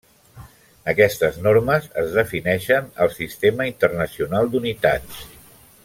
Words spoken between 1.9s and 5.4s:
es defineixen al Sistema Internacional d'Unitats.